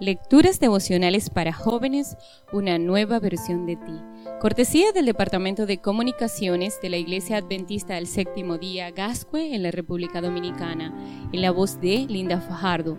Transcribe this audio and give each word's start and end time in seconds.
Lecturas 0.00 0.60
devocionales 0.60 1.28
para 1.28 1.52
jóvenes, 1.52 2.16
una 2.54 2.78
nueva 2.78 3.20
versión 3.20 3.66
de 3.66 3.76
ti. 3.76 3.92
Cortesía 4.40 4.92
del 4.92 5.04
Departamento 5.04 5.66
de 5.66 5.76
Comunicaciones 5.76 6.80
de 6.80 6.88
la 6.88 6.96
Iglesia 6.96 7.36
Adventista 7.36 7.96
del 7.96 8.06
Séptimo 8.06 8.56
Día, 8.56 8.92
Gascue, 8.92 9.54
en 9.54 9.62
la 9.62 9.70
República 9.70 10.22
Dominicana, 10.22 10.94
en 11.34 11.42
la 11.42 11.50
voz 11.50 11.82
de 11.82 12.06
Linda 12.08 12.40
Fajardo. 12.40 12.96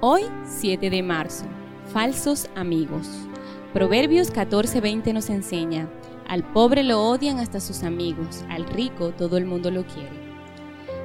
Hoy, 0.00 0.22
7 0.44 0.90
de 0.90 1.04
marzo. 1.04 1.44
Falsos 1.92 2.50
amigos. 2.56 3.06
Proverbios 3.72 4.32
14:20 4.32 5.12
nos 5.12 5.30
enseña, 5.30 5.88
al 6.26 6.42
pobre 6.52 6.82
lo 6.82 7.00
odian 7.00 7.38
hasta 7.38 7.60
sus 7.60 7.84
amigos, 7.84 8.44
al 8.48 8.66
rico 8.66 9.12
todo 9.12 9.36
el 9.36 9.44
mundo 9.44 9.70
lo 9.70 9.86
quiere. 9.86 10.18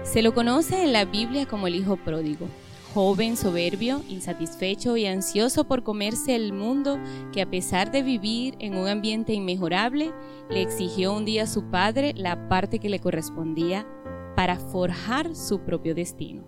Se 0.02 0.24
lo 0.24 0.34
conoce 0.34 0.82
en 0.82 0.92
la 0.92 1.06
Biblia 1.06 1.46
como 1.46 1.68
el 1.68 1.76
hijo 1.76 1.98
pródigo 1.98 2.48
joven, 2.94 3.36
soberbio, 3.38 4.02
insatisfecho 4.08 4.98
y 4.98 5.08
ansioso 5.08 5.64
por 5.64 5.84
comerse 5.84 6.36
el 6.36 6.54
mundo 6.54 7.00
que 7.32 7.42
a 7.42 7.50
pesar 7.50 7.92
de 7.92 8.04
vivir 8.04 8.56
en 8.60 8.76
un 8.76 8.88
ambiente 8.88 9.34
inmejorable, 9.34 10.12
le 10.50 10.62
exigió 10.62 11.14
un 11.14 11.26
día 11.26 11.44
a 11.44 11.48
su 11.48 11.70
padre 11.72 12.14
la 12.16 12.48
parte 12.48 12.80
que 12.80 12.90
le 12.90 13.00
correspondía 13.00 13.88
para 14.36 14.60
forjar 14.60 15.36
su 15.36 15.62
propio 15.62 15.96
destino. 15.96 16.44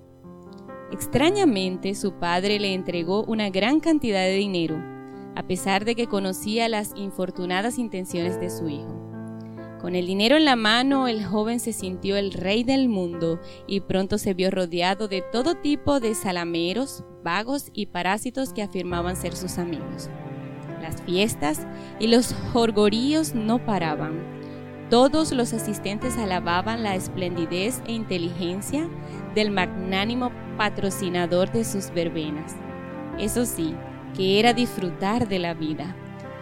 Extrañamente, 0.91 1.95
su 1.95 2.13
padre 2.13 2.59
le 2.59 2.73
entregó 2.73 3.23
una 3.23 3.49
gran 3.49 3.79
cantidad 3.79 4.21
de 4.21 4.35
dinero, 4.35 4.77
a 5.35 5.47
pesar 5.47 5.83
de 5.83 5.95
que 5.95 6.07
conocía 6.07 6.69
las 6.69 6.91
infortunadas 6.95 7.79
intenciones 7.79 8.39
de 8.39 8.51
su 8.51 8.69
hijo. 8.69 9.04
Con 9.79 9.95
el 9.95 10.07
dinero 10.07 10.37
en 10.37 10.45
la 10.45 10.55
mano, 10.55 11.07
el 11.07 11.23
joven 11.25 11.59
se 11.59 11.73
sintió 11.73 12.15
el 12.17 12.31
rey 12.31 12.63
del 12.63 12.89
mundo 12.89 13.39
y 13.67 13.81
pronto 13.81 14.17
se 14.17 14.33
vio 14.33 14.49
rodeado 14.49 15.07
de 15.07 15.21
todo 15.21 15.55
tipo 15.55 15.99
de 15.99 16.15
salameros, 16.15 17.03
vagos 17.23 17.69
y 17.73 17.87
parásitos 17.87 18.53
que 18.53 18.63
afirmaban 18.63 19.15
ser 19.15 19.35
sus 19.35 19.57
amigos. 19.57 20.09
Las 20.81 21.01
fiestas 21.01 21.67
y 21.99 22.07
los 22.07 22.33
jorgoríos 22.53 23.35
no 23.35 23.63
paraban. 23.65 24.35
Todos 24.89 25.31
los 25.31 25.51
asistentes 25.51 26.17
alababan 26.17 26.83
la 26.83 26.95
esplendidez 26.95 27.81
e 27.87 27.93
inteligencia 27.93 28.87
del 29.33 29.51
magnánimo 29.51 30.31
patrocinador 30.57 31.51
de 31.51 31.65
sus 31.65 31.91
verbenas. 31.91 32.55
Eso 33.19 33.45
sí, 33.45 33.75
que 34.15 34.39
era 34.39 34.53
disfrutar 34.53 35.27
de 35.27 35.39
la 35.39 35.53
vida. 35.53 35.95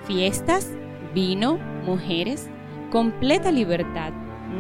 Fiestas, 0.06 0.70
vino, 1.14 1.58
mujeres, 1.86 2.50
completa 2.94 3.52
libertad, 3.52 4.14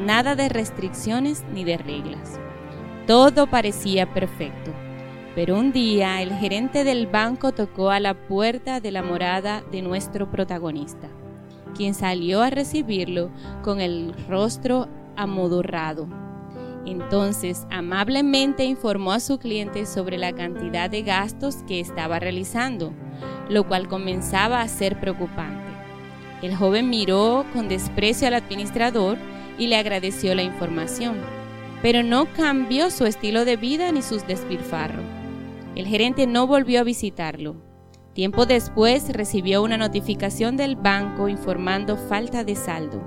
nada 0.07 0.35
de 0.35 0.49
restricciones 0.49 1.45
ni 1.53 1.63
de 1.63 1.77
reglas. 1.77 2.39
Todo 3.05 3.45
parecía 3.45 4.11
perfecto, 4.11 4.71
pero 5.35 5.55
un 5.55 5.71
día 5.71 6.19
el 6.19 6.33
gerente 6.33 6.83
del 6.83 7.05
banco 7.05 7.51
tocó 7.51 7.91
a 7.91 7.99
la 7.99 8.15
puerta 8.15 8.79
de 8.79 8.91
la 8.91 9.03
morada 9.03 9.63
de 9.71 9.83
nuestro 9.83 10.31
protagonista, 10.31 11.09
quien 11.77 11.93
salió 11.93 12.41
a 12.41 12.49
recibirlo 12.49 13.29
con 13.61 13.79
el 13.79 14.15
rostro 14.27 14.87
amodorrado. 15.15 16.07
Entonces 16.87 17.67
amablemente 17.69 18.65
informó 18.65 19.11
a 19.11 19.19
su 19.19 19.37
cliente 19.37 19.85
sobre 19.85 20.17
la 20.17 20.33
cantidad 20.33 20.89
de 20.89 21.03
gastos 21.03 21.57
que 21.67 21.79
estaba 21.79 22.17
realizando, 22.17 22.93
lo 23.47 23.67
cual 23.67 23.87
comenzaba 23.87 24.61
a 24.61 24.67
ser 24.67 24.99
preocupante. 24.99 25.62
El 26.43 26.57
joven 26.57 26.89
miró 26.89 27.45
con 27.53 27.69
desprecio 27.69 28.27
al 28.27 28.33
administrador 28.33 29.17
y 29.57 29.67
le 29.67 29.77
agradeció 29.77 30.35
la 30.35 30.43
información, 30.43 31.15
pero 31.81 32.03
no 32.03 32.25
cambió 32.33 32.91
su 32.91 33.05
estilo 33.05 33.45
de 33.45 33.55
vida 33.55 33.89
ni 33.93 34.01
sus 34.01 34.27
despilfarros. 34.27 35.05
El 35.77 35.87
gerente 35.87 36.27
no 36.27 36.45
volvió 36.45 36.81
a 36.81 36.83
visitarlo. 36.83 37.55
Tiempo 38.11 38.45
después 38.45 39.07
recibió 39.13 39.63
una 39.63 39.77
notificación 39.77 40.57
del 40.57 40.75
banco 40.75 41.29
informando 41.29 41.95
falta 41.95 42.43
de 42.43 42.57
saldo. 42.57 43.01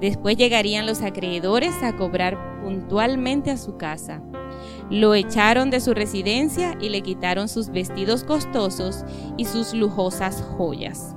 Después 0.00 0.36
llegarían 0.36 0.86
los 0.86 1.02
acreedores 1.02 1.72
a 1.84 1.94
cobrar 1.94 2.60
puntualmente 2.64 3.52
a 3.52 3.58
su 3.58 3.76
casa. 3.76 4.24
Lo 4.90 5.14
echaron 5.14 5.70
de 5.70 5.78
su 5.78 5.94
residencia 5.94 6.76
y 6.80 6.88
le 6.88 7.02
quitaron 7.02 7.48
sus 7.48 7.68
vestidos 7.68 8.24
costosos 8.24 9.04
y 9.36 9.44
sus 9.44 9.72
lujosas 9.72 10.42
joyas 10.42 11.14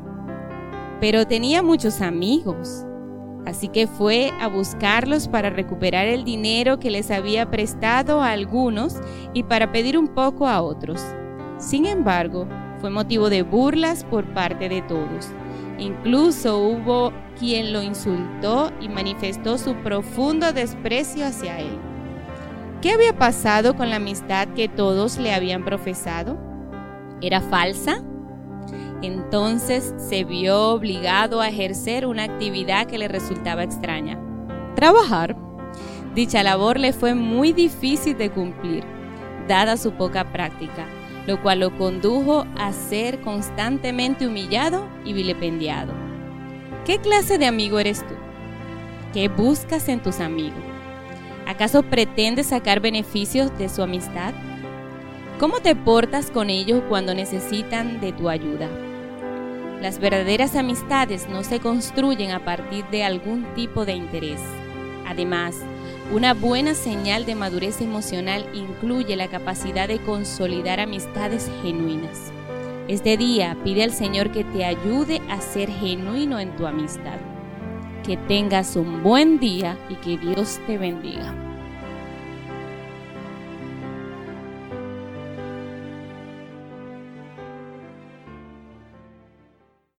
pero 1.00 1.26
tenía 1.26 1.64
muchos 1.64 2.02
amigos. 2.02 2.86
Así 3.46 3.68
que 3.70 3.88
fue 3.88 4.32
a 4.40 4.48
buscarlos 4.48 5.28
para 5.28 5.50
recuperar 5.50 6.08
el 6.08 6.24
dinero 6.24 6.80
que 6.80 6.92
les 6.92 7.10
había 7.10 7.50
prestado 7.50 8.22
a 8.22 8.32
algunos 8.32 8.98
y 9.34 9.44
para 9.44 9.72
pedir 9.72 9.98
un 9.98 10.10
poco 10.10 10.48
a 10.48 10.62
otros. 10.62 11.02
Sin 11.58 11.86
embargo, 11.86 12.48
fue 12.80 12.90
motivo 12.90 13.30
de 13.30 13.44
burlas 13.44 14.04
por 14.04 14.26
parte 14.34 14.70
de 14.70 14.82
todos. 14.84 15.30
Incluso 15.78 16.60
hubo 16.60 17.14
quien 17.40 17.72
lo 17.72 17.82
insultó 17.82 18.72
y 18.82 18.90
manifestó 18.90 19.58
su 19.58 19.76
profundo 19.76 20.52
desprecio 20.52 21.26
hacia 21.26 21.60
él. 21.60 21.78
¿Qué 22.82 22.92
había 22.92 23.18
pasado 23.18 23.76
con 23.76 23.90
la 23.90 23.98
amistad 23.98 24.50
que 24.50 24.68
todos 24.68 25.18
le 25.18 25.34
habían 25.34 25.64
profesado? 25.66 26.38
¿Era 27.22 27.42
falsa? 27.42 28.04
Entonces 29.02 29.94
se 29.98 30.24
vio 30.24 30.70
obligado 30.70 31.40
a 31.40 31.48
ejercer 31.48 32.06
una 32.06 32.24
actividad 32.24 32.86
que 32.86 32.98
le 32.98 33.08
resultaba 33.08 33.64
extraña. 33.64 34.20
Trabajar. 34.76 35.38
Dicha 36.16 36.44
labor 36.44 36.80
le 36.80 36.92
fue 36.92 37.14
muy 37.14 37.54
difícil 37.54 38.18
de 38.18 38.30
cumplir, 38.30 38.84
dada 39.48 39.78
su 39.78 39.94
poca 39.94 40.32
práctica, 40.32 40.86
lo 41.28 41.42
cual 41.42 41.62
lo 41.62 41.78
condujo 41.78 42.46
a 42.58 42.74
ser 42.74 43.22
constantemente 43.22 44.28
humillado 44.28 44.86
y 45.06 45.14
vilipendiado. 45.14 45.94
¿Qué 46.86 46.98
clase 46.98 47.38
de 47.38 47.46
amigo 47.46 47.80
eres 47.80 48.00
tú? 48.00 48.16
¿Qué 49.14 49.30
buscas 49.30 49.88
en 49.88 50.02
tus 50.02 50.20
amigos? 50.20 50.60
¿Acaso 51.48 51.84
pretendes 51.84 52.48
sacar 52.48 52.80
beneficios 52.80 53.56
de 53.58 53.70
su 53.70 53.82
amistad? 53.82 54.34
¿Cómo 55.40 55.62
te 55.62 55.76
portas 55.76 56.32
con 56.32 56.50
ellos 56.50 56.84
cuando 56.90 57.14
necesitan 57.14 58.02
de 58.02 58.12
tu 58.12 58.28
ayuda? 58.28 58.68
Las 59.82 60.00
verdaderas 60.00 60.58
amistades 60.58 61.30
no 61.30 61.44
se 61.44 61.62
construyen 61.62 62.32
a 62.32 62.44
partir 62.44 62.84
de 62.92 63.06
algún 63.06 63.46
tipo 63.56 63.86
de 63.86 63.94
interés. 63.94 64.42
Además, 65.08 65.56
una 66.14 66.34
buena 66.34 66.74
señal 66.74 67.26
de 67.26 67.36
madurez 67.36 67.80
emocional 67.80 68.46
incluye 68.54 69.16
la 69.16 69.30
capacidad 69.30 69.88
de 69.88 70.00
consolidar 70.00 70.82
amistades 70.82 71.50
genuinas. 71.64 72.34
Este 72.90 73.16
día 73.16 73.56
pide 73.64 73.84
al 73.84 73.92
Señor 73.92 74.32
que 74.32 74.44
te 74.44 74.66
ayude 74.66 75.22
a 75.30 75.40
ser 75.40 75.70
genuino 75.70 76.40
en 76.40 76.56
tu 76.58 76.66
amistad. 76.66 77.20
Que 78.04 78.18
tengas 78.18 78.76
un 78.76 79.02
buen 79.02 79.40
día 79.40 79.78
y 79.90 79.96
que 79.96 80.18
Dios 80.18 80.60
te 80.68 80.78
bendiga. 80.78 81.49